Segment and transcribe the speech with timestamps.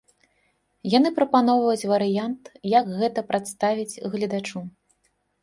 [0.93, 2.43] Яны прапаноўваюць варыянт,
[2.77, 4.59] як гэта прадставіць гледачу.